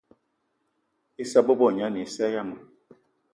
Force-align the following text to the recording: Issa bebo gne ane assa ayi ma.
Issa 1.23 1.39
bebo 1.45 1.67
gne 1.71 1.83
ane 1.87 1.99
assa 2.07 2.23
ayi 2.27 2.41
ma. 2.49 2.57